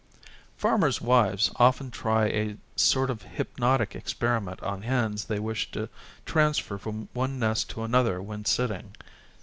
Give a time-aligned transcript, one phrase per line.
[0.57, 5.89] Farmers' wives often try a sort of hypnotic experiment on hens they wish to
[6.25, 8.95] transfer from one nest to another when sitting.